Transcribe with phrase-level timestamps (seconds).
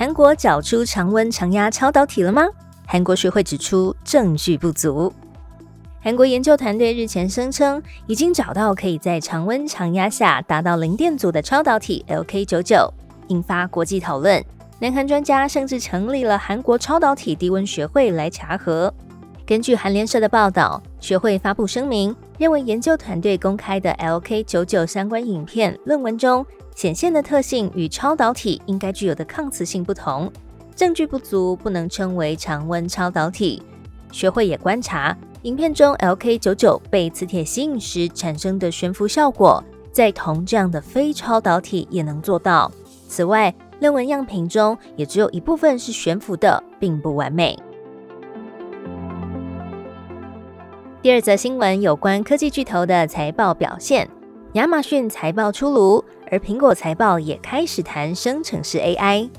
[0.00, 2.48] 韩国找出常温常压超导体了吗？
[2.86, 5.12] 韩国学会指出证据不足。
[6.00, 12.90] 韩国研究团队日前声称，已经找到可以在常温常压下达到零电阻的超导体 LK99，
[13.28, 14.42] 引发国际讨论。
[14.78, 18.90] 南韩专家甚至成立了韩国超导体低温学会来查核。
[19.44, 26.44] 根据韩联社的报道，学会发布声明，认为研究团队公开的 LK99 相关影片论文中。
[26.74, 30.32] 显现的特性与超导体应该具有的抗磁性不同，
[30.74, 33.62] 证据不足，不能称为常温超导体。
[34.10, 42.72] 学会也观察影片中 LK99 被磁铁吸引时产生的悬浮效果，在铜这样的非超导体也能做到。
[43.06, 47.58] 此外，论文样品中也只有一部分是悬浮的，并不完美。
[51.02, 54.06] 第二则新闻有关科技巨头的财报表现，
[54.52, 56.04] 亚马逊财报出炉。
[56.30, 59.30] 而苹果财报也开始谈生成式 AI。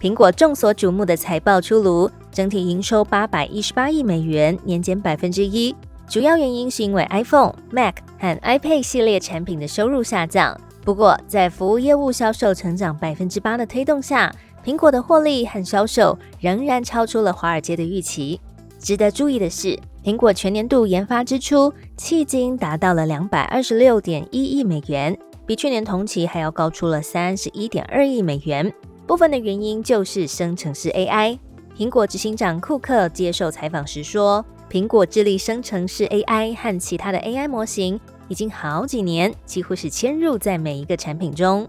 [0.00, 5.72] 苹果众所瞩目的财报出炉，整体营收八百一十八亿美元，年减百分之一。
[6.08, 10.60] 主要原因是因为 iPhone、Mac 和 iPad 系列产品的收入下降。
[10.84, 18.40] 不过，在服务业务销售成长百分之八的推动下，苹果的获利和销售仍然超出了华尔街的预期。
[18.80, 19.76] 值得注意的是，
[20.08, 25.14] 苹果全年度研发支出迄今达到了两百二十六点一亿美元。
[25.44, 28.72] 比去年同期还要高出了三十一点二亿美元，
[29.06, 31.38] 部分的原因就是生成式 AI。
[31.76, 34.42] 苹果执行长库克接受采访时说
[34.72, 41.68] ：“苹果致力生成式 AI 和其他的 AI 模型已经好几年，几乎是嵌入在每一个产品中。”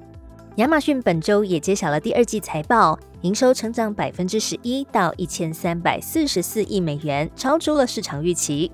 [0.60, 8.70] 亚马逊本周也揭晓了第二季财报，营收成长百分之十一到一千三百四十四亿美元，超出了市场预期。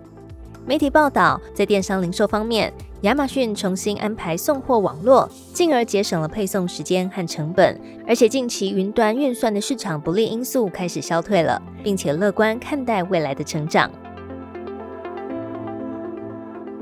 [0.65, 7.79] 媒体报道，在电商零售方面，亚马逊重新安排送货网络，进而节省了配送时间和成本。
[8.07, 13.91] 而且近期云端运算的市场不利因素开始消退了，并且乐观看待未来的成长。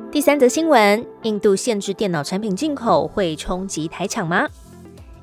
[0.09, 4.47] 第三则新闻：印度限制电脑产品进口会冲击台厂吗？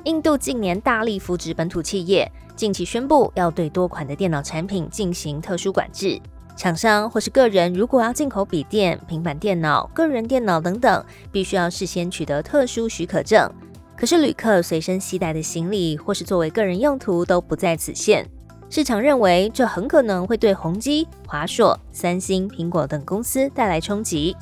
[0.05, 6.19] 印度近年大力扶植本土企业，近期宣布要对多款的电脑产品进行特殊管制。
[6.57, 13.51] 厂商或是个人如果要进口笔电、平板电脑、个人电脑等等，必须要事先取得特殊许可证。
[13.97, 18.27] 可是旅客随身携带的行李或是作为个人用途都不在此限。
[18.71, 24.37] 市场认为这很可能会对宏基、华硕、三星、苹果等公司带来冲击。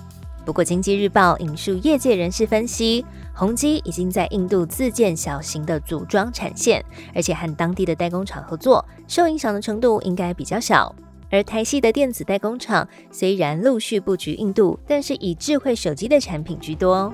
[0.49, 3.05] 不过，经济日报引述业界人士分析，
[3.35, 6.83] 宏基已经在印度自建小型的组装产线，
[7.15, 10.91] 而且和当地的代工厂合作，受影响的程度应该比较小。
[11.31, 17.13] 而台系的电子代工厂虽然陆续布局印度，但是以智慧手机的产品居多。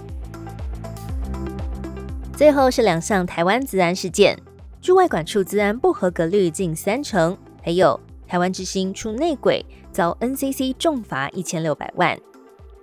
[2.36, 4.38] 最后是两项台湾自安事件，
[4.80, 12.16] 驻外管处自安不合格率近三成，还有台湾之星出内鬼遭 NCC 重罚一千六百万。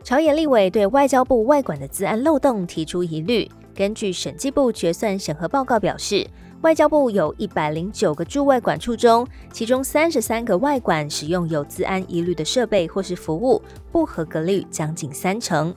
[0.04, 6.28] 朝野立委对外交部外管的自安漏洞提出疑虑，根据审计部决算审核报告表示。
[6.62, 13.60] 外交部有一百零九个驻外管处中，其中三十三个外管使用有自安疑虑的设备或是服务，
[13.92, 15.74] 不合格率将近三成。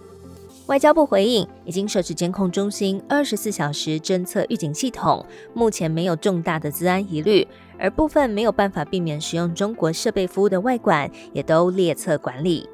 [0.67, 5.25] 外交部回应，已经设置监控中心，二十四小时侦测预警系统，
[5.55, 7.49] 目前没有重大的自安疑虑，
[7.79, 12.69] 而部分没有办法避免使用中国设备服务的外管，也都列册管理。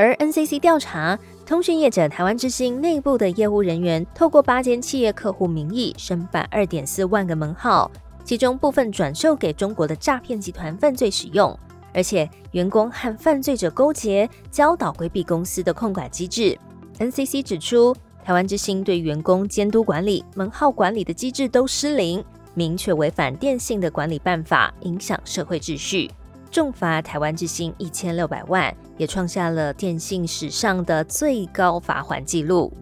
[0.00, 1.18] 而 NCC 调查。
[1.44, 7.90] 通讯业者台湾之星内部的业务人员，透过八间企业客户名义申办二点四万个门号，
[8.24, 11.54] 其中部分转售给中国的诈骗集团犯罪使用，
[11.92, 16.58] 而且员工和犯罪者勾结，教导规避公司的控管机制。
[16.98, 17.94] NCC 指出，
[18.24, 22.24] 台湾之星对员工监督管理、门号管理的机制都失灵，
[22.54, 26.10] 明确违反电信的管理办法，影响社会秩序。
[26.50, 32.72] 重罚台湾之星一千六百万，也创下了电信史上的最高罚款纪录。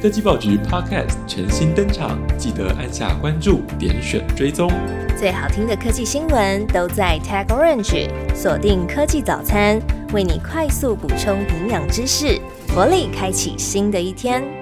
[0.00, 4.70] 科技报局 Podcast 全新登场，记得按下关注、点选追踪。
[5.16, 9.80] 最好听的科技新闻都在 Tag Orange，锁定科技早餐，
[10.12, 12.40] 为你快速补充营养知识，
[12.74, 14.61] 活力开启新的一天。